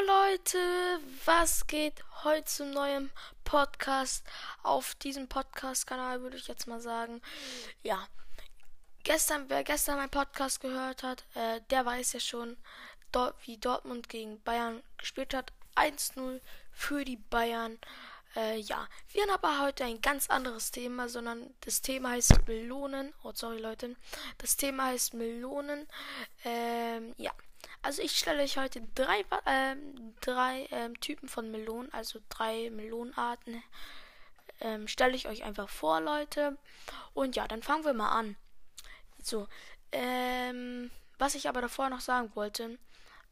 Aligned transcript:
Leute, 0.00 1.00
was 1.24 1.66
geht 1.66 2.02
heute 2.24 2.44
zum 2.44 2.70
neuen 2.72 3.10
Podcast 3.44 4.26
auf 4.62 4.94
diesem 4.96 5.28
Podcast-Kanal, 5.28 6.20
würde 6.20 6.36
ich 6.36 6.48
jetzt 6.48 6.66
mal 6.66 6.80
sagen. 6.80 7.22
Ja, 7.82 8.08
gestern, 9.04 9.48
wer 9.48 9.62
gestern 9.62 9.96
meinen 9.96 10.10
Podcast 10.10 10.60
gehört 10.60 11.02
hat, 11.02 11.24
äh, 11.34 11.60
der 11.70 11.86
weiß 11.86 12.14
ja 12.14 12.20
schon, 12.20 12.56
dort, 13.12 13.36
wie 13.46 13.56
Dortmund 13.56 14.08
gegen 14.08 14.40
Bayern 14.42 14.82
gespielt 14.98 15.32
hat. 15.32 15.52
1-0 15.76 16.40
für 16.72 17.04
die 17.04 17.16
Bayern. 17.16 17.78
Äh, 18.36 18.58
ja, 18.58 18.88
wir 19.12 19.22
haben 19.22 19.30
aber 19.30 19.60
heute 19.60 19.84
ein 19.84 20.00
ganz 20.00 20.28
anderes 20.28 20.72
Thema, 20.72 21.08
sondern 21.08 21.54
das 21.60 21.82
Thema 21.82 22.10
heißt 22.10 22.48
Melonen. 22.48 23.14
Oh, 23.22 23.32
sorry 23.32 23.60
Leute. 23.60 23.94
Das 24.38 24.56
Thema 24.56 24.86
heißt 24.86 25.14
Melonen. 25.14 25.86
Ähm, 26.44 27.14
ja. 27.16 27.32
Also 27.82 28.02
ich 28.02 28.18
stelle 28.18 28.42
euch 28.42 28.56
heute 28.56 28.82
drei, 28.94 29.24
ähm, 29.46 30.14
drei 30.20 30.68
ähm, 30.70 30.98
Typen 31.00 31.28
von 31.28 31.50
Melonen, 31.50 31.92
also 31.92 32.20
drei 32.28 32.70
Melonenarten, 32.70 33.62
ähm, 34.60 34.88
stelle 34.88 35.14
ich 35.14 35.28
euch 35.28 35.44
einfach 35.44 35.68
vor, 35.68 36.00
Leute. 36.00 36.56
Und 37.12 37.36
ja, 37.36 37.46
dann 37.46 37.62
fangen 37.62 37.84
wir 37.84 37.94
mal 37.94 38.10
an. 38.10 38.36
So, 39.22 39.48
ähm, 39.92 40.90
was 41.18 41.34
ich 41.34 41.48
aber 41.48 41.60
davor 41.60 41.88
noch 41.88 42.00
sagen 42.00 42.30
wollte, 42.34 42.78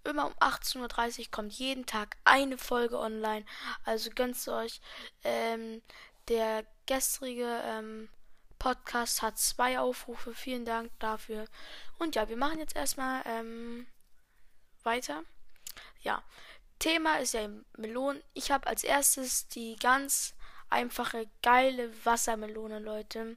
immer 0.04 0.26
um 0.26 0.32
18.30 0.34 1.20
Uhr 1.20 1.30
kommt 1.30 1.52
jeden 1.52 1.86
Tag 1.86 2.16
eine 2.24 2.58
Folge 2.58 2.98
online. 2.98 3.44
Also 3.84 4.10
gönnt 4.10 4.36
euch. 4.48 4.80
Ähm, 5.24 5.82
der 6.28 6.64
gestrige 6.86 7.60
ähm, 7.64 8.08
Podcast 8.58 9.22
hat 9.22 9.38
zwei 9.38 9.78
Aufrufe. 9.78 10.34
Vielen 10.34 10.64
Dank 10.64 10.90
dafür. 10.98 11.46
Und 11.98 12.14
ja, 12.14 12.28
wir 12.28 12.36
machen 12.36 12.58
jetzt 12.58 12.76
erstmal 12.76 13.22
weiter. 14.84 15.24
Ja, 16.02 16.22
Thema 16.78 17.18
ist 17.20 17.34
ja 17.34 17.48
Melonen. 17.76 18.22
Ich 18.34 18.50
habe 18.50 18.66
als 18.66 18.84
erstes 18.84 19.48
die 19.48 19.76
ganz 19.76 20.34
einfache, 20.70 21.28
geile 21.42 21.92
Wassermelone, 22.04 22.80
Leute. 22.80 23.36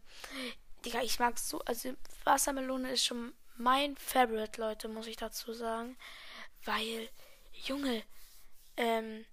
Digga, 0.84 1.02
ich 1.02 1.20
mag 1.20 1.38
so, 1.38 1.60
also 1.62 1.94
Wassermelone 2.24 2.92
ist 2.92 3.06
schon 3.06 3.34
mein 3.58 3.96
Favorite, 3.98 4.60
Leute, 4.60 4.88
muss 4.88 5.08
ich 5.08 5.18
dazu 5.18 5.54
sagen. 5.54 5.96
Weil, 6.64 7.10
Junge, 7.54 8.04
ähm, 8.78 9.26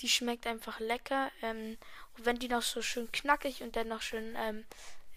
die 0.00 0.08
schmeckt 0.08 0.46
einfach 0.46 0.80
lecker. 0.80 1.30
Ähm, 1.42 1.76
und 2.16 2.26
wenn 2.26 2.38
die 2.38 2.48
noch 2.48 2.62
so 2.62 2.82
schön 2.82 3.10
knackig 3.12 3.62
und 3.62 3.76
dann 3.76 3.88
noch 3.88 4.02
schön, 4.02 4.34
ähm, 4.36 4.64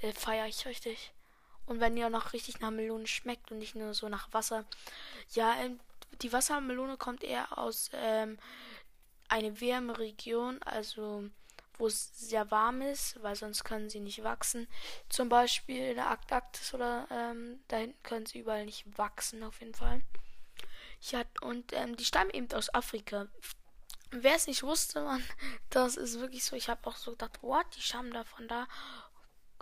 äh, 0.02 0.12
feiere 0.14 0.48
ich 0.48 0.66
richtig. 0.66 1.12
Und 1.66 1.80
wenn 1.80 1.96
die 1.96 2.04
auch 2.04 2.10
noch 2.10 2.34
richtig 2.34 2.60
nach 2.60 2.72
Melone 2.72 3.08
schmeckt 3.08 3.52
und 3.52 3.60
nicht 3.60 3.76
nur 3.76 3.94
so 3.94 4.08
nach 4.10 4.32
Wasser. 4.34 4.66
Ja, 5.32 5.56
ähm, 5.62 5.80
die 6.22 6.34
Wassermelone 6.34 6.98
kommt 6.98 7.24
eher 7.24 7.58
aus 7.58 7.90
ähm, 7.94 8.38
einer 9.28 9.60
Wärmeregion, 9.60 10.62
also 10.64 11.30
wo 11.78 11.88
es 11.88 12.18
sehr 12.18 12.50
warm 12.52 12.82
ist, 12.82 13.22
weil 13.22 13.36
sonst 13.36 13.64
können 13.64 13.90
sie 13.90 14.00
nicht 14.00 14.24
wachsen. 14.24 14.68
Zum 15.10 15.30
Beispiel 15.30 15.90
in 15.90 15.96
der 15.96 16.08
Arktis 16.08 16.74
oder 16.74 17.08
ähm, 17.10 17.60
da 17.68 17.78
hinten 17.78 18.02
können 18.04 18.26
sie 18.26 18.40
überall 18.40 18.66
nicht 18.66 18.86
wachsen, 18.98 19.44
auf 19.44 19.60
jeden 19.60 19.74
Fall. 19.74 20.02
Ja, 21.02 21.24
und 21.42 21.74
ähm, 21.74 21.96
die 21.98 22.06
stammen 22.06 22.32
eben 22.32 22.52
aus 22.54 22.74
Afrika. 22.74 23.28
Wer 24.12 24.36
es 24.36 24.48
nicht 24.48 24.64
wusste, 24.64 25.02
man, 25.02 25.24
das 25.70 25.98
ist 25.98 26.20
wirklich 26.20 26.44
so. 26.44 26.56
Ich 26.56 26.70
habe 26.70 26.88
auch 26.88 26.96
so 26.96 27.12
gedacht, 27.12 27.42
what, 27.42 27.66
die 27.76 27.82
stammen 27.82 28.14
da 28.14 28.24
von 28.24 28.48
da. 28.48 28.68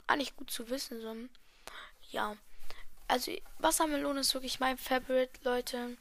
Eigentlich 0.05 0.35
gut 0.35 0.51
zu 0.51 0.69
wissen, 0.69 1.01
so. 1.01 1.15
Ja. 2.11 2.37
Also, 3.07 3.31
Wassermelone 3.59 4.21
ist 4.21 4.33
wirklich 4.33 4.59
mein 4.59 4.77
Favorite, 4.77 5.39
Leute. 5.43 5.97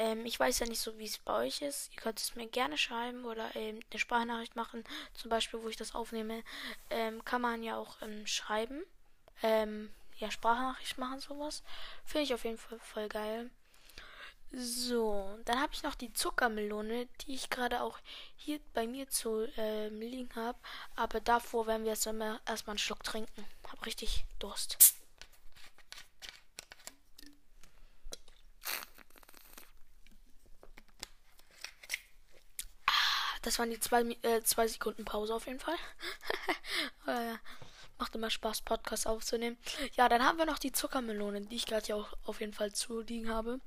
Ähm, 0.00 0.24
ich 0.24 0.40
weiß 0.40 0.60
ja 0.60 0.66
nicht 0.66 0.80
so, 0.80 0.98
wie 0.98 1.04
es 1.04 1.18
bei 1.18 1.34
euch 1.34 1.60
ist. 1.60 1.90
Ihr 1.92 2.00
könnt 2.00 2.18
es 2.18 2.34
mir 2.34 2.46
gerne 2.46 2.78
schreiben 2.78 3.26
oder 3.26 3.54
ähm, 3.54 3.80
eine 3.90 4.00
Sprachnachricht 4.00 4.56
machen. 4.56 4.82
Zum 5.12 5.28
Beispiel, 5.28 5.62
wo 5.62 5.68
ich 5.68 5.76
das 5.76 5.94
aufnehme, 5.94 6.42
ähm, 6.88 7.22
kann 7.26 7.42
man 7.42 7.62
ja 7.62 7.76
auch 7.76 8.00
ähm, 8.00 8.26
schreiben. 8.26 8.82
Ähm, 9.42 9.90
ja, 10.16 10.30
Sprachnachricht 10.30 10.96
machen, 10.96 11.20
sowas. 11.20 11.62
Finde 12.06 12.24
ich 12.24 12.32
auf 12.32 12.44
jeden 12.44 12.56
Fall 12.56 12.78
voll 12.78 13.08
geil. 13.08 13.50
So, 14.52 15.38
dann 15.44 15.60
habe 15.60 15.74
ich 15.74 15.82
noch 15.82 15.94
die 15.94 16.12
Zuckermelone, 16.14 17.06
die 17.20 17.34
ich 17.34 17.50
gerade 17.50 17.82
auch 17.82 17.98
hier 18.36 18.58
bei 18.72 18.86
mir 18.86 19.06
zu 19.10 19.46
ähm, 19.58 20.00
liegen 20.00 20.34
habe. 20.34 20.58
Aber 20.96 21.20
davor 21.20 21.66
werden 21.66 21.84
wir 21.84 21.92
jetzt 21.92 22.06
erstmal 22.06 22.40
einen 22.46 22.78
Schluck 22.78 23.04
trinken. 23.04 23.44
Hab 23.70 23.84
richtig 23.84 24.24
Durst. 24.38 24.99
Das 33.42 33.58
waren 33.58 33.70
die 33.70 33.80
zwei, 33.80 34.02
äh, 34.22 34.42
zwei 34.42 34.66
Sekunden 34.68 35.04
Pause 35.04 35.34
auf 35.34 35.46
jeden 35.46 35.60
Fall. 35.60 35.76
äh, 37.06 37.34
macht 37.98 38.14
immer 38.14 38.30
Spaß, 38.30 38.62
Podcast 38.62 39.06
aufzunehmen. 39.06 39.58
Ja, 39.94 40.08
dann 40.08 40.24
haben 40.24 40.38
wir 40.38 40.46
noch 40.46 40.58
die 40.58 40.72
Zuckermelonen, 40.72 41.48
die 41.48 41.56
ich 41.56 41.66
gerade 41.66 41.86
ja 41.86 41.96
auch 41.96 42.12
auf 42.24 42.40
jeden 42.40 42.54
Fall 42.54 42.72
zu 42.72 43.00
liegen 43.00 43.28
habe. 43.28 43.60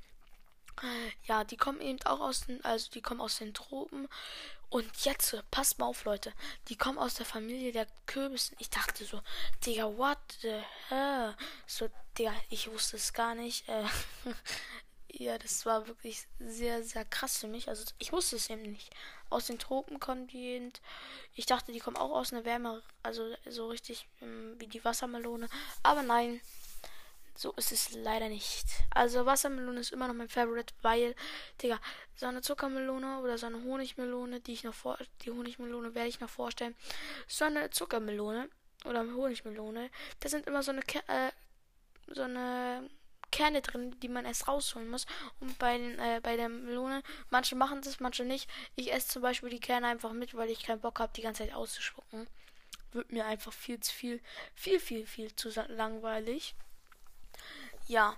Ja, 1.25 1.43
die 1.43 1.57
kommen 1.57 1.81
eben 1.81 2.01
auch 2.05 2.19
aus 2.19 2.45
den, 2.47 2.63
also 2.65 2.89
die 2.91 3.01
kommen 3.01 3.21
aus 3.21 3.37
den 3.37 3.53
Tropen. 3.53 4.07
Und 4.69 5.05
jetzt, 5.05 5.37
passt 5.51 5.77
mal 5.77 5.85
auf, 5.85 6.03
Leute. 6.03 6.33
Die 6.67 6.75
kommen 6.75 6.97
aus 6.97 7.13
der 7.13 7.27
Familie 7.27 7.71
der 7.71 7.85
Kürbissen. 8.07 8.57
Ich 8.59 8.71
dachte 8.71 9.05
so, 9.05 9.21
Digga, 9.63 9.97
what 9.97 10.17
the 10.41 10.61
hell? 10.89 11.35
So, 11.67 11.89
Digga, 12.17 12.33
ich 12.49 12.71
wusste 12.71 12.97
es 12.97 13.13
gar 13.13 13.35
nicht. 13.35 13.69
Äh, 13.69 13.83
ja, 15.15 15.37
das 15.37 15.65
war 15.65 15.87
wirklich 15.87 16.25
sehr, 16.39 16.83
sehr 16.83 17.05
krass 17.05 17.37
für 17.37 17.47
mich. 17.47 17.69
Also 17.69 17.85
ich 17.99 18.11
wusste 18.11 18.35
es 18.35 18.49
eben 18.49 18.63
nicht. 18.63 18.89
Aus 19.29 19.45
den 19.45 19.59
Tropen 19.59 19.99
kommen 19.99 20.27
die 20.27 20.43
eben. 20.43 20.73
Ich 21.35 21.45
dachte, 21.45 21.71
die 21.71 21.79
kommen 21.79 21.97
auch 21.97 22.11
aus 22.11 22.33
einer 22.33 22.45
Wärme, 22.45 22.81
also 23.03 23.35
so 23.47 23.67
richtig 23.67 24.07
ähm, 24.21 24.55
wie 24.57 24.67
die 24.67 24.83
Wassermelone. 24.83 25.49
Aber 25.83 26.01
nein, 26.01 26.41
so 27.35 27.51
ist 27.53 27.71
es 27.71 27.91
leider 27.91 28.27
nicht. 28.27 28.65
Also 28.89 29.25
Wassermelone 29.25 29.81
ist 29.81 29.91
immer 29.91 30.07
noch 30.07 30.15
mein 30.15 30.29
Favorite, 30.29 30.73
weil, 30.81 31.15
Digga, 31.61 31.79
so 32.15 32.25
eine 32.25 32.41
Zuckermelone 32.41 33.19
oder 33.19 33.37
so 33.37 33.45
eine 33.45 33.63
Honigmelone, 33.63 34.39
die 34.39 34.53
ich 34.53 34.63
noch 34.63 34.73
vor, 34.73 34.97
die 35.21 35.31
Honigmelone 35.31 35.93
werde 35.93 36.09
ich 36.09 36.19
noch 36.19 36.29
vorstellen. 36.29 36.75
So 37.27 37.45
eine 37.45 37.69
Zuckermelone 37.69 38.49
oder 38.85 39.01
Honigmelone, 39.01 39.91
da 40.19 40.29
sind 40.29 40.47
immer 40.47 40.63
so 40.63 40.71
eine, 40.71 40.81
äh, 41.07 41.31
so 42.07 42.23
eine 42.23 42.89
Kerne 43.33 43.61
drin, 43.63 43.99
die 44.01 44.09
man 44.09 44.25
erst 44.25 44.47
rausholen 44.47 44.89
muss. 44.89 45.07
Und 45.39 45.57
bei, 45.57 45.77
den, 45.77 45.97
äh, 45.97 46.19
bei 46.21 46.37
der 46.37 46.49
Melone, 46.49 47.01
manche 47.31 47.55
machen 47.55 47.81
das, 47.81 47.99
manche 47.99 48.23
nicht. 48.23 48.47
Ich 48.75 48.93
esse 48.93 49.07
zum 49.07 49.23
Beispiel 49.23 49.49
die 49.49 49.59
Kerne 49.59 49.87
einfach 49.87 50.13
mit, 50.13 50.35
weil 50.35 50.51
ich 50.51 50.63
keinen 50.63 50.81
Bock 50.81 50.99
habe, 50.99 51.11
die 51.15 51.23
ganze 51.23 51.43
Zeit 51.43 51.55
auszuspucken. 51.55 52.27
Wird 52.91 53.11
mir 53.11 53.25
einfach 53.25 53.51
viel 53.51 53.79
zu 53.79 53.91
viel, 53.91 54.21
viel, 54.53 54.79
viel, 54.79 55.07
viel 55.07 55.35
zu 55.35 55.49
langweilig. 55.67 56.53
Ja, 57.87 58.15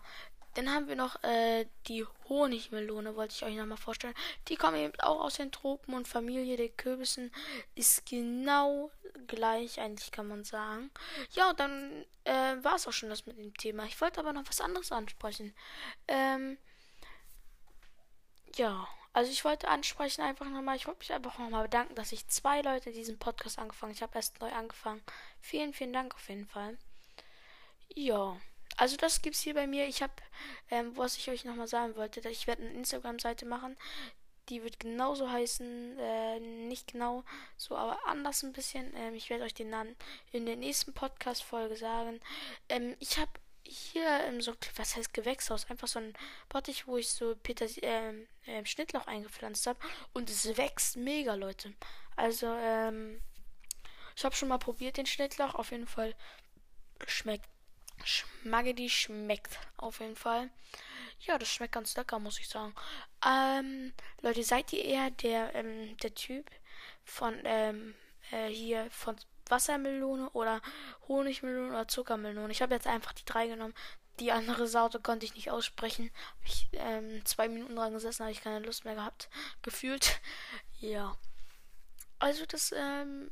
dann 0.56 0.70
haben 0.70 0.90
wir 0.90 0.98
noch 0.98 1.24
äh, 1.24 1.66
die 1.88 2.06
Honigmelone, 2.28 3.16
wollte 3.16 3.36
ich 3.36 3.44
euch 3.44 3.56
nochmal 3.56 3.78
vorstellen. 3.78 4.16
Die 4.50 4.58
kommen 4.58 4.78
eben 4.78 5.00
auch 5.00 5.22
aus 5.22 5.36
den 5.36 5.54
Tropen 5.54 5.94
und 5.94 6.09
Familie 6.09 6.58
der 6.58 6.70
Kürbissen 6.70 7.31
ist 7.75 8.06
genau 8.06 8.92
gleich, 9.28 9.80
eigentlich 9.80 10.12
kann 10.12 10.28
man 10.28 10.44
sagen. 10.44 10.92
Ja, 11.31 11.53
dann 11.53 12.06
äh, 12.24 12.56
war 12.64 12.76
es 12.76 12.88
auch 12.88 12.94
schon 12.94 13.09
das 13.09 13.26
mit 13.26 13.38
dem 13.38 13.53
Thema. 13.56 13.86
Ich 13.86 14.00
wollte 14.02 14.20
aber 14.20 14.34
noch 14.34 14.48
was 14.48 14.62
anderes 14.62 14.92
ansprechen. 14.92 15.56
Ähm, 16.08 16.58
ja, 18.56 18.88
also 19.14 19.31
ich 19.31 19.46
wollte 19.46 19.68
ansprechen 19.68 20.22
einfach 20.22 20.46
nochmal, 20.50 20.75
ich 20.75 20.88
wollte 20.88 21.00
mich 21.00 21.14
einfach 21.14 21.40
nochmal 21.40 21.64
bedanken, 21.64 21.96
dass 21.96 22.12
ich 22.12 22.28
zwei 22.28 22.62
Leute 22.62 22.92
diesen 22.92 23.18
Podcast 23.18 23.59
angefangen. 23.59 23.94
Ich 23.94 24.02
habe 24.02 24.16
erst 24.16 24.40
neu 24.42 24.52
angefangen. 24.52 25.02
Vielen, 25.40 25.74
vielen 25.74 25.94
Dank 25.94 26.14
auf 26.16 26.28
jeden 26.28 26.48
Fall. 26.48 26.78
Ja. 27.94 28.38
Also 28.78 28.98
das 28.98 29.22
gibt's 29.22 29.40
hier 29.40 29.54
bei 29.54 29.68
mir. 29.68 29.88
Ich 29.88 30.02
habe, 30.02 30.14
ähm, 30.70 30.98
was 30.98 31.18
ich 31.18 31.30
euch 31.30 31.46
nochmal 31.46 31.68
sagen 31.68 31.95
wollte, 31.95 32.28
ich 32.30 32.45
werde 32.45 32.63
eine 32.63 32.74
Instagram-Seite 32.74 33.45
machen. 33.45 33.78
Die 34.50 34.63
wird 34.63 34.80
genauso 34.80 35.30
heißen, 35.30 35.97
äh, 35.97 36.39
nicht 36.39 36.92
genau 36.92 37.24
so, 37.57 37.75
aber 37.75 37.97
anders 38.06 38.44
ein 38.44 38.53
bisschen. 38.53 38.94
Ähm, 38.95 39.15
ich 39.15 39.30
werde 39.30 39.44
euch 39.44 39.53
den 39.53 39.71
dann 39.71 39.95
in 40.31 40.45
der 40.45 40.56
nächsten 40.56 40.94
Podcast-Folge 40.94 41.75
sagen. 41.75 42.19
Ähm, 42.69 42.95
ich 43.00 43.18
habe 43.18 43.31
hier 43.63 44.07
ähm, 44.25 44.42
so, 44.42 44.53
was 44.75 44.95
heißt 44.95 45.13
Gewächshaus? 45.13 45.69
Einfach 45.69 45.88
so 45.88 46.00
ein 46.00 46.13
Bottich, 46.50 46.88
wo 46.88 46.97
ich 46.97 47.09
so 47.09 47.36
Peter 47.36 47.65
ähm, 47.81 48.27
äh, 48.45 48.63
Schnittlauch 48.65 49.07
eingepflanzt 49.07 49.65
habe. 49.68 49.80
Und 50.13 50.30
es 50.30 50.57
wächst 50.57 50.98
mega, 50.98 51.33
Leute. 51.33 51.74
Also, 52.15 52.48
ähm, 52.48 53.19
ich 54.15 54.24
habe 54.24 54.36
schon 54.36 54.50
mal 54.50 54.59
probiert 54.59 54.98
den 54.98 55.07
Schnittlauch. 55.07 55.56
Auf 55.56 55.71
jeden 55.71 55.88
Fall 55.88 56.15
schmeckt 57.07 57.50
Schmaggedi 58.03 58.89
schmeckt 58.89 59.59
auf 59.77 60.00
jeden 60.00 60.15
Fall. 60.15 60.50
Ja, 61.21 61.38
das 61.38 61.50
schmeckt 61.50 61.74
ganz 61.74 61.95
lecker, 61.95 62.19
muss 62.19 62.39
ich 62.39 62.47
sagen. 62.47 62.75
Ähm, 63.25 63.94
Leute, 64.21 64.44
seid 64.44 64.71
ihr 64.74 64.83
eher 64.83 65.09
der, 65.12 65.56
ähm, 65.56 65.97
der 65.97 66.13
Typ 66.13 66.50
von, 67.03 67.39
ähm, 67.45 67.95
äh, 68.31 68.47
hier 68.47 68.89
von 68.92 69.15
Wassermelone 69.50 70.30
oder 70.31 70.62
Honigmelone 71.07 71.69
oder 71.69 71.88
Zuckermelone? 71.88 72.51
Ich 72.51 72.62
habe 72.62 72.74
jetzt 72.75 72.88
einfach 72.88 73.13
die 73.13 73.25
drei 73.25 73.47
genommen. 73.47 73.74
die 74.19 74.31
andere 74.31 74.65
Sorte 74.68 75.01
konnte 75.01 75.25
ich 75.25 75.36
nicht 75.36 75.51
aussprechen. 75.51 76.09
Hab 76.39 76.45
ich 76.45 76.69
ähm, 76.74 77.25
zwei 77.25 77.50
Minuten 77.50 77.75
dran 77.75 77.91
gesessen, 77.94 78.24
habe 78.24 78.31
ich 78.31 78.41
keine 78.41 78.65
Lust 78.65 78.86
mehr 78.86 78.95
gehabt. 78.95 79.30
Gefühlt. 79.62 80.21
Ja. 80.80 81.18
Also 82.19 82.45
das 82.45 82.74
ähm, 82.75 83.30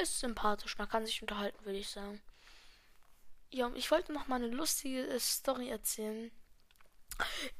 ist 0.00 0.20
sympathisch. 0.20 0.78
Man 0.78 0.88
kann 0.88 1.04
sich 1.04 1.20
unterhalten, 1.22 1.64
würde 1.64 1.78
ich 1.78 1.88
sagen. 1.88 2.20
Ja, 3.52 3.70
ich 3.74 3.90
wollte 3.90 4.12
noch 4.12 4.28
mal 4.28 4.36
eine 4.36 4.48
lustige 4.48 5.06
äh, 5.08 5.18
Story 5.18 5.68
erzählen. 5.68 6.30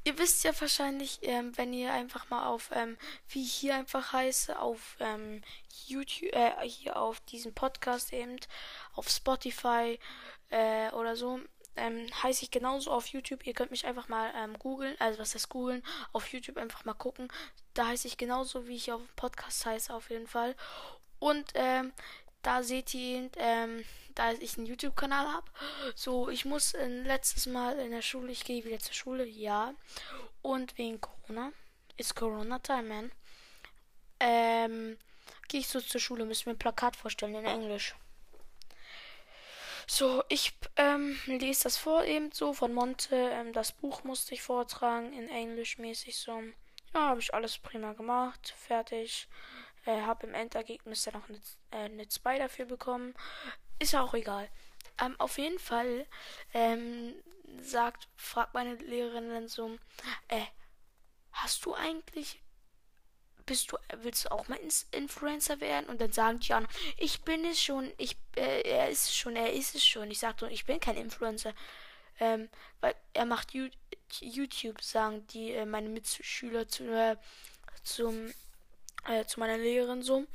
Ihr 0.05 0.17
wisst 0.17 0.43
ja 0.43 0.59
wahrscheinlich, 0.59 1.19
ähm, 1.21 1.55
wenn 1.57 1.73
ihr 1.73 1.93
einfach 1.93 2.29
mal 2.29 2.47
auf, 2.47 2.71
ähm, 2.73 2.97
wie 3.27 3.43
ich 3.43 3.53
hier 3.53 3.75
einfach 3.75 4.13
heiße, 4.13 4.57
auf 4.57 4.95
ähm, 4.99 5.43
YouTube, 5.85 6.33
äh, 6.33 6.67
hier 6.67 6.95
auf 6.95 7.19
diesem 7.21 7.53
Podcast 7.53 8.13
eben, 8.13 8.37
auf 8.93 9.09
Spotify 9.09 9.99
äh, 10.49 10.89
oder 10.91 11.15
so, 11.15 11.39
ähm, 11.75 12.07
heiße 12.23 12.43
ich 12.43 12.51
genauso 12.51 12.91
auf 12.91 13.07
YouTube. 13.07 13.45
Ihr 13.45 13.53
könnt 13.53 13.71
mich 13.71 13.85
einfach 13.85 14.07
mal 14.07 14.33
ähm, 14.35 14.57
googeln, 14.57 14.95
also 14.99 15.19
was 15.19 15.35
heißt 15.35 15.49
googeln, 15.49 15.83
auf 16.13 16.31
YouTube 16.31 16.57
einfach 16.57 16.85
mal 16.85 16.93
gucken. 16.93 17.27
Da 17.73 17.87
heiße 17.87 18.07
ich 18.07 18.17
genauso, 18.17 18.67
wie 18.67 18.75
ich 18.77 18.91
auf 18.91 19.01
dem 19.01 19.15
Podcast 19.15 19.65
heiße, 19.65 19.93
auf 19.93 20.09
jeden 20.09 20.27
Fall. 20.27 20.55
Und 21.19 21.51
ähm, 21.55 21.93
da 22.41 22.63
seht 22.63 22.93
ihr, 22.93 23.29
ähm, 23.37 23.83
da 24.15 24.31
ich 24.31 24.57
einen 24.57 24.67
YouTube-Kanal 24.67 25.27
habe. 25.27 25.51
So, 25.95 26.29
ich 26.29 26.45
muss 26.45 26.73
äh, 26.73 26.87
letztes 26.87 27.45
Mal 27.45 27.79
in 27.79 27.91
der 27.91 28.01
Schule, 28.01 28.31
ich 28.31 28.43
gehe 28.43 28.63
wieder 28.63 28.79
zur 28.79 28.93
Schule, 28.93 29.25
ja. 29.25 29.73
Und 30.41 30.77
wegen 30.77 31.01
Corona, 31.01 31.51
ist 31.97 32.15
Corona-Time, 32.15 32.83
man. 32.83 33.11
Ähm, 34.19 34.97
gehe 35.47 35.61
ich 35.61 35.67
so 35.67 35.81
zur 35.81 36.01
Schule, 36.01 36.25
müssen 36.25 36.45
wir 36.45 36.53
ein 36.53 36.59
Plakat 36.59 36.95
vorstellen 36.95 37.35
in 37.35 37.45
Englisch. 37.45 37.95
So, 39.87 40.23
ich 40.29 40.53
ähm, 40.77 41.19
lese 41.25 41.63
das 41.63 41.77
vor 41.77 42.05
eben 42.05 42.31
so 42.31 42.53
von 42.53 42.73
Monte. 42.73 43.15
Ähm, 43.15 43.51
das 43.51 43.73
Buch 43.73 44.05
musste 44.05 44.33
ich 44.33 44.41
vortragen 44.41 45.11
in 45.11 45.27
Englisch 45.27 45.77
mäßig 45.77 46.17
so. 46.17 46.41
Ja, 46.93 47.07
habe 47.09 47.19
ich 47.19 47.33
alles 47.33 47.57
prima 47.57 47.91
gemacht. 47.93 48.53
Fertig. 48.57 49.27
Äh, 49.85 50.01
habe 50.01 50.27
im 50.27 50.33
Endergebnis 50.33 51.03
dann 51.03 51.15
noch 51.15 51.27
eine, 51.27 51.39
äh, 51.71 51.85
eine 51.91 52.07
2 52.07 52.37
dafür 52.37 52.65
bekommen. 52.65 53.15
Ist 53.81 53.93
ja 53.93 54.03
auch 54.03 54.13
egal. 54.13 54.47
Ähm, 54.99 55.19
auf 55.19 55.39
jeden 55.39 55.57
Fall 55.57 56.05
ähm, 56.53 57.15
sagt, 57.61 58.07
fragt 58.15 58.53
meine 58.53 58.75
Lehrerin 58.75 59.29
dann 59.29 59.47
so, 59.47 59.75
äh, 60.27 60.45
hast 61.31 61.65
du 61.65 61.73
eigentlich 61.73 62.39
bist 63.47 63.71
du, 63.71 63.77
willst 64.03 64.25
du 64.25 64.31
auch 64.31 64.47
mal 64.47 64.59
Influencer 64.91 65.59
werden? 65.61 65.89
Und 65.89 65.99
dann 65.99 66.11
sagen 66.11 66.39
die 66.39 66.53
anderen, 66.53 66.75
ich 66.97 67.23
bin 67.23 67.43
es 67.43 67.59
schon, 67.59 67.91
ich, 67.97 68.15
äh, 68.35 68.61
er 68.61 68.89
ist 68.89 69.05
es 69.05 69.15
schon, 69.15 69.35
er 69.35 69.51
ist 69.51 69.73
es 69.73 69.83
schon. 69.83 70.11
Ich 70.11 70.19
sage 70.19 70.47
ich 70.49 70.65
bin 70.65 70.79
kein 70.79 70.95
Influencer. 70.95 71.55
Ähm, 72.19 72.49
weil 72.81 72.93
er 73.13 73.25
macht 73.25 73.51
YouTube, 74.19 74.81
sagen 74.83 75.25
die 75.33 75.53
äh, 75.53 75.65
meine 75.65 75.89
Mitschüler 75.89 76.67
zu, 76.67 76.83
äh, 76.83 77.17
zum 77.81 78.31
äh, 79.05 79.25
zu 79.25 79.39
meiner 79.39 79.57
Lehrerin 79.57 80.03
so. 80.03 80.25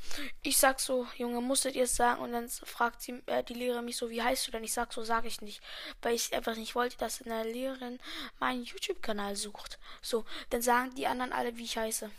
Ich 0.42 0.58
sag 0.58 0.80
so, 0.80 1.06
Junge, 1.16 1.40
musstet 1.40 1.76
ihr 1.76 1.84
es 1.84 1.96
sagen? 1.96 2.20
Und 2.20 2.32
dann 2.32 2.48
fragt 2.48 3.00
sie, 3.00 3.22
äh, 3.26 3.44
die 3.44 3.54
Lehrerin 3.54 3.84
mich 3.84 3.96
so, 3.96 4.10
wie 4.10 4.22
heißt 4.22 4.46
du 4.46 4.50
denn? 4.50 4.64
Ich 4.64 4.72
sag 4.72 4.92
so, 4.92 5.02
sag 5.04 5.24
ich 5.24 5.40
nicht. 5.40 5.62
Weil 6.02 6.14
ich 6.14 6.34
einfach 6.34 6.56
nicht 6.56 6.74
wollte, 6.74 6.96
dass 6.96 7.22
eine 7.22 7.44
Lehrerin 7.44 8.00
meinen 8.38 8.64
YouTube-Kanal 8.64 9.36
sucht. 9.36 9.78
So, 10.02 10.24
dann 10.50 10.62
sagen 10.62 10.94
die 10.94 11.06
anderen 11.06 11.32
alle, 11.32 11.56
wie 11.56 11.64
ich 11.64 11.76
heiße. 11.76 12.10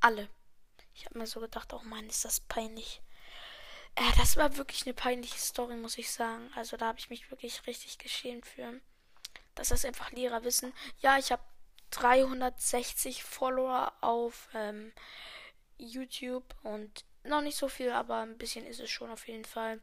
Alle. 0.00 0.28
Ich 0.94 1.06
habe 1.06 1.18
mir 1.18 1.26
so 1.26 1.40
gedacht, 1.40 1.72
oh 1.72 1.82
Mann, 1.84 2.08
ist 2.08 2.24
das 2.24 2.40
peinlich. 2.40 3.00
Äh, 3.94 4.12
das 4.18 4.36
war 4.36 4.56
wirklich 4.56 4.84
eine 4.86 4.94
peinliche 4.94 5.38
Story, 5.38 5.76
muss 5.76 5.98
ich 5.98 6.10
sagen. 6.10 6.50
Also 6.54 6.76
da 6.76 6.86
habe 6.86 6.98
ich 6.98 7.10
mich 7.10 7.30
wirklich 7.30 7.66
richtig 7.66 7.98
geschämt 7.98 8.46
für. 8.46 8.80
Dass 9.54 9.68
das 9.68 9.84
einfach 9.84 10.10
Lehrer 10.10 10.42
wissen. 10.42 10.72
Ja, 11.00 11.16
ich 11.18 11.30
habe 11.30 11.42
360 11.90 13.22
Follower 13.22 13.92
auf 14.00 14.48
ähm, 14.54 14.92
YouTube 15.78 16.54
und 16.62 17.04
noch 17.24 17.40
nicht 17.40 17.56
so 17.56 17.68
viel, 17.68 17.90
aber 17.90 18.20
ein 18.20 18.38
bisschen 18.38 18.66
ist 18.66 18.80
es 18.80 18.90
schon 18.90 19.10
auf 19.10 19.26
jeden 19.28 19.44
Fall. 19.44 19.80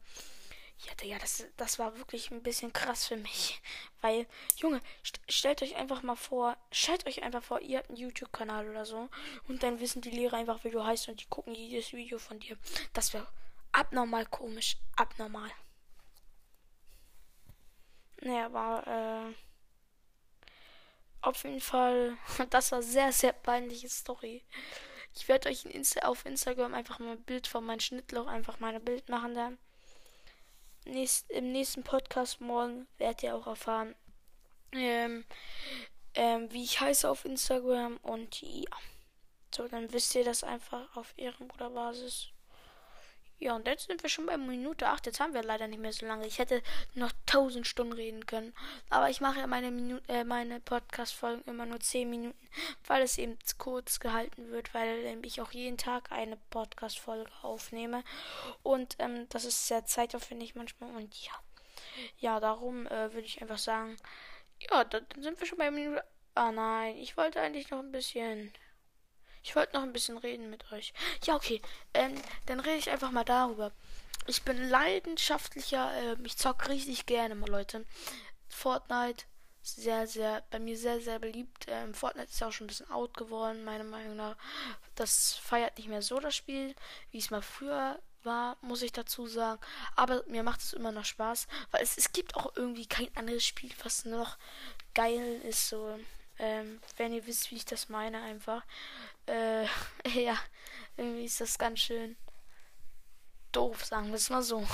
Ja, 0.79 1.07
ja, 1.07 1.19
das, 1.19 1.45
das 1.57 1.77
war 1.77 1.97
wirklich 1.97 2.31
ein 2.31 2.41
bisschen 2.41 2.73
krass 2.73 3.05
für 3.05 3.17
mich. 3.17 3.61
Weil, 4.01 4.25
Junge, 4.55 4.81
st 5.05 5.19
stellt 5.29 5.61
euch 5.61 5.75
einfach 5.75 6.01
mal 6.01 6.15
vor, 6.15 6.57
stellt 6.71 7.05
euch 7.05 7.21
einfach 7.21 7.43
vor, 7.43 7.61
ihr 7.61 7.77
habt 7.77 7.89
einen 7.89 7.97
YouTube-Kanal 7.97 8.67
oder 8.69 8.85
so. 8.85 9.09
Und 9.47 9.61
dann 9.63 9.79
wissen 9.79 10.01
die 10.01 10.09
Lehrer 10.09 10.37
einfach, 10.37 10.63
wie 10.63 10.71
du 10.71 10.83
heißt 10.83 11.09
und 11.09 11.21
die 11.21 11.27
gucken 11.29 11.53
jedes 11.53 11.93
Video 11.93 12.17
von 12.17 12.39
dir. 12.39 12.57
Das 12.93 13.13
wäre 13.13 13.27
abnormal 13.71 14.25
komisch. 14.25 14.77
Abnormal. 14.95 15.51
Naja, 18.21 18.51
war, 18.53 18.87
äh, 18.87 19.33
auf 21.21 21.43
jeden 21.43 21.61
Fall, 21.61 22.17
das 22.49 22.71
war 22.71 22.81
sehr, 22.81 23.11
sehr 23.11 23.33
peinliche 23.33 23.89
Story. 23.89 24.43
Ich 25.13 25.27
werde 25.27 25.49
euch 25.49 25.65
Insta 25.65 26.07
auf 26.07 26.25
Instagram 26.25 26.73
einfach 26.73 26.99
mal 26.99 27.11
ein 27.11 27.23
Bild 27.23 27.47
von 27.47 27.65
meinem 27.65 27.79
Schnittloch, 27.79 28.27
einfach 28.27 28.59
mal 28.59 28.73
ein 28.73 28.83
Bild 28.83 29.09
machen 29.09 29.33
da. 29.33 29.51
Nächst, 30.85 31.29
Im 31.29 31.51
nächsten 31.51 31.83
Podcast 31.83 32.41
morgen 32.41 32.87
werdet 32.97 33.23
ihr 33.23 33.35
auch 33.35 33.45
erfahren, 33.45 33.95
ähm, 34.71 35.25
ähm, 36.15 36.51
wie 36.51 36.63
ich 36.63 36.79
heiße 36.79 37.09
auf 37.09 37.25
Instagram 37.25 37.97
und 37.97 38.41
ja. 38.41 38.71
So, 39.53 39.67
dann 39.67 39.91
wisst 39.91 40.15
ihr 40.15 40.23
das 40.23 40.43
einfach 40.43 40.95
auf 40.95 41.13
Ehrenbruderbasis. 41.17 42.29
Ja, 43.41 43.55
und 43.55 43.65
jetzt 43.65 43.87
sind 43.87 44.03
wir 44.03 44.09
schon 44.09 44.27
bei 44.27 44.37
Minute 44.37 44.87
8. 44.87 45.07
Jetzt 45.07 45.19
haben 45.19 45.33
wir 45.33 45.41
leider 45.41 45.67
nicht 45.67 45.79
mehr 45.79 45.91
so 45.91 46.05
lange. 46.05 46.27
Ich 46.27 46.37
hätte 46.37 46.61
noch 46.93 47.11
1000 47.25 47.65
Stunden 47.65 47.93
reden 47.93 48.27
können. 48.27 48.53
Aber 48.91 49.09
ich 49.09 49.19
mache 49.19 49.39
ja 49.39 49.47
meine, 49.47 49.99
äh, 50.09 50.23
meine 50.23 50.59
Podcast-Folgen 50.59 51.49
immer 51.49 51.65
nur 51.65 51.79
10 51.79 52.07
Minuten, 52.07 52.47
weil 52.85 53.01
es 53.01 53.17
eben 53.17 53.39
kurz 53.57 53.99
gehalten 53.99 54.51
wird, 54.51 54.75
weil 54.75 55.17
ich 55.25 55.41
auch 55.41 55.51
jeden 55.53 55.79
Tag 55.79 56.11
eine 56.11 56.37
Podcast-Folge 56.51 57.31
aufnehme. 57.41 58.03
Und 58.61 58.95
ähm, 58.99 59.27
das 59.29 59.45
ist 59.45 59.67
sehr 59.67 59.85
zeitaufwendig 59.87 60.53
manchmal. 60.53 60.93
Und 60.95 61.15
ja, 61.25 61.33
ja, 62.19 62.39
darum 62.39 62.85
äh, 62.85 63.11
würde 63.11 63.25
ich 63.25 63.41
einfach 63.41 63.57
sagen, 63.57 63.97
ja, 64.69 64.83
dann 64.83 65.07
sind 65.17 65.39
wir 65.39 65.47
schon 65.47 65.57
bei 65.57 65.71
Minute. 65.71 66.03
Ah 66.35 66.51
nein, 66.51 66.95
ich 66.97 67.17
wollte 67.17 67.41
eigentlich 67.41 67.71
noch 67.71 67.79
ein 67.79 67.91
bisschen. 67.91 68.53
Ich 69.43 69.55
wollte 69.55 69.75
noch 69.75 69.83
ein 69.83 69.93
bisschen 69.93 70.17
reden 70.17 70.49
mit 70.49 70.71
euch. 70.71 70.93
Ja, 71.25 71.35
okay. 71.35 71.61
Ähm, 71.93 72.13
dann 72.45 72.59
rede 72.59 72.77
ich 72.77 72.89
einfach 72.89 73.11
mal 73.11 73.23
darüber. 73.23 73.71
Ich 74.27 74.43
bin 74.43 74.69
leidenschaftlicher, 74.69 75.93
äh, 75.95 76.17
ich 76.23 76.37
zock 76.37 76.69
richtig 76.69 77.05
gerne 77.05 77.35
mal, 77.35 77.49
Leute. 77.49 77.85
Fortnite, 78.49 79.25
sehr, 79.63 80.07
sehr, 80.07 80.43
bei 80.51 80.59
mir 80.59 80.77
sehr, 80.77 81.01
sehr 81.01 81.19
beliebt. 81.19 81.65
Ähm, 81.67 81.93
Fortnite 81.93 82.29
ist 82.29 82.39
ja 82.39 82.47
auch 82.47 82.51
schon 82.51 82.65
ein 82.65 82.67
bisschen 82.67 82.91
out 82.91 83.15
geworden, 83.15 83.63
meiner 83.63 83.83
Meinung 83.83 84.15
nach. 84.15 84.35
Das 84.95 85.33
feiert 85.33 85.77
nicht 85.77 85.87
mehr 85.87 86.01
so 86.01 86.19
das 86.19 86.35
Spiel, 86.35 86.75
wie 87.11 87.17
es 87.17 87.31
mal 87.31 87.41
früher 87.41 87.99
war, 88.23 88.57
muss 88.61 88.81
ich 88.81 88.91
dazu 88.91 89.27
sagen. 89.27 89.59
Aber 89.95 90.23
mir 90.27 90.43
macht 90.43 90.61
es 90.61 90.73
immer 90.73 90.91
noch 90.91 91.05
Spaß, 91.05 91.47
weil 91.71 91.81
es, 91.81 91.97
es 91.97 92.11
gibt 92.11 92.35
auch 92.35 92.55
irgendwie 92.55 92.85
kein 92.85 93.15
anderes 93.15 93.45
Spiel, 93.45 93.71
was 93.83 94.05
noch 94.05 94.37
geil 94.93 95.41
ist, 95.43 95.69
so. 95.69 95.99
Ähm, 96.41 96.81
wenn 96.97 97.13
ihr 97.13 97.27
wisst, 97.27 97.51
wie 97.51 97.55
ich 97.55 97.65
das 97.65 97.87
meine, 97.87 98.21
einfach. 98.23 98.65
Äh, 99.27 99.65
ja, 100.13 100.37
irgendwie 100.97 101.25
ist 101.25 101.39
das 101.39 101.59
ganz 101.59 101.79
schön 101.79 102.17
doof, 103.51 103.85
sagen 103.85 104.07
wir 104.07 104.15
es 104.15 104.31
mal 104.31 104.41
so. 104.41 104.67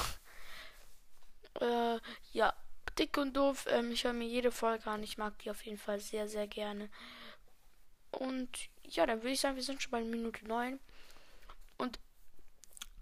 Äh, 1.59 1.99
ja, 2.31 2.53
dick 2.97 3.17
und 3.17 3.35
doof. 3.35 3.65
Ähm, 3.69 3.91
ich 3.91 4.05
höre 4.05 4.13
mir 4.13 4.27
jede 4.27 4.51
Folge 4.51 4.89
an. 4.89 5.03
Ich 5.03 5.17
mag 5.17 5.37
die 5.39 5.51
auf 5.51 5.65
jeden 5.65 5.77
Fall 5.77 5.99
sehr, 5.99 6.29
sehr 6.29 6.47
gerne. 6.47 6.89
Und 8.11 8.69
ja, 8.83 9.05
dann 9.05 9.19
würde 9.19 9.31
ich 9.31 9.41
sagen, 9.41 9.57
wir 9.57 9.63
sind 9.63 9.81
schon 9.81 9.91
bei 9.91 10.01
Minute 10.01 10.47
9. 10.47 10.79
Und 11.77 11.99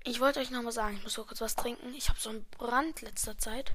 ich 0.03 0.19
wollte 0.19 0.39
euch 0.39 0.49
nochmal 0.49 0.71
sagen, 0.71 0.97
ich 0.97 1.03
muss 1.03 1.13
so 1.13 1.23
kurz 1.23 1.39
was 1.41 1.55
trinken. 1.55 1.93
Ich 1.93 2.09
habe 2.09 2.19
so 2.19 2.31
einen 2.31 2.45
Brand 2.57 3.01
letzter 3.01 3.37
Zeit. 3.37 3.73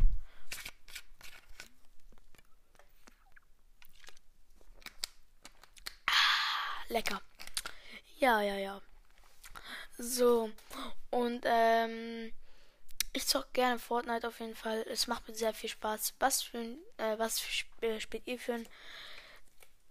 Lecker. 6.90 7.20
Ja, 8.18 8.40
ja, 8.42 8.56
ja. 8.56 8.80
So. 9.98 10.50
Und, 11.10 11.42
ähm, 11.44 12.32
ich 13.12 13.26
zock 13.26 13.52
gerne 13.52 13.78
Fortnite 13.78 14.26
auf 14.28 14.40
jeden 14.40 14.54
Fall. 14.54 14.84
Es 14.88 15.06
macht 15.06 15.26
mir 15.28 15.34
sehr 15.34 15.54
viel 15.54 15.70
Spaß. 15.70 16.14
Was 16.20 16.42
für 16.42 16.58
äh, 16.58 17.18
was 17.18 17.42
äh, 17.80 18.00
spielt 18.00 18.26
ihr 18.26 18.38
für 18.38 18.54
ein, 18.54 18.68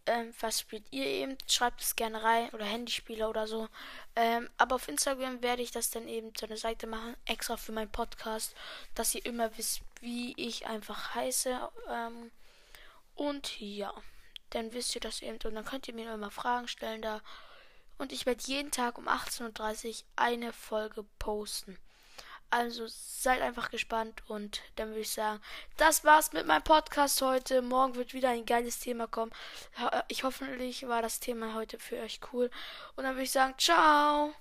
ähm, 0.06 0.34
was 0.40 0.62
spielt 0.62 0.86
ihr 0.92 1.06
eben? 1.06 1.38
Schreibt 1.48 1.82
es 1.82 1.96
gerne 1.96 2.24
rein 2.24 2.50
oder 2.52 2.66
Handyspiele 2.66 3.28
oder 3.28 3.48
so. 3.48 3.68
Ähm, 4.16 4.50
aber 4.58 4.76
auf 4.76 4.88
Instagram 4.88 5.42
werde 5.42 5.62
ich 5.62 5.72
das 5.72 5.90
dann 5.90 6.08
eben 6.08 6.34
zu 6.36 6.46
einer 6.46 6.58
Seite 6.58 6.88
machen, 6.88 7.16
extra 7.26 7.58
für 7.58 7.74
meinen 7.74 7.92
Podcast, 7.92 8.56
dass 8.96 9.16
ihr 9.16 9.26
immer 9.26 9.56
wisst, 9.58 9.82
wie 10.02 10.34
ich 10.38 10.68
einfach 10.68 11.16
heiße. 11.16 11.60
Ähm, 11.90 12.32
und 13.16 13.60
ja, 13.60 13.94
dann 14.52 14.74
wisst 14.74 14.96
ihr 14.96 15.02
das 15.02 15.22
eben 15.22 15.40
und 15.44 15.56
dann 15.56 15.66
könnt 15.66 15.88
ihr 15.88 15.94
mir 15.94 16.14
immer 16.14 16.32
Fragen 16.32 16.68
stellen 16.68 17.02
da 17.02 17.22
und 18.00 18.14
ich 18.14 18.26
werde 18.26 18.44
jeden 18.46 18.72
Tag 18.72 18.98
um 18.98 19.08
18.30 19.08 19.88
Uhr 19.88 20.06
eine 20.16 20.54
Folge 20.54 21.06
posten. 21.20 21.78
Also 22.52 22.88
seid 22.88 23.42
einfach 23.42 23.70
gespannt 23.70 24.24
und 24.28 24.62
dann 24.76 24.90
würde 24.90 25.02
ich 25.02 25.12
sagen, 25.12 25.40
das 25.78 26.04
war's 26.04 26.34
mit 26.34 26.48
meinem 26.48 26.64
Podcast 26.64 27.22
heute. 27.22 27.62
Morgen 27.62 27.96
wird 27.96 28.14
wieder 28.14 28.30
ein 28.30 28.46
geiles 28.46 28.80
Thema 28.80 29.06
kommen. 29.06 29.32
Ich 30.08 30.24
hoffentlich 30.24 30.88
war 30.88 31.04
das 31.04 31.20
Thema 31.20 31.54
heute 31.54 31.78
für 31.78 31.98
euch 31.98 32.20
cool. 32.34 32.50
Und 32.96 33.04
dann 33.04 33.14
würde 33.14 33.24
ich 33.24 33.32
sagen, 33.32 33.54
ciao. 33.60 34.34